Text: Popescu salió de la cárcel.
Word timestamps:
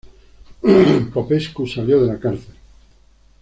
Popescu 1.13 1.67
salió 1.67 2.01
de 2.01 2.07
la 2.07 2.19
cárcel. 2.19 2.55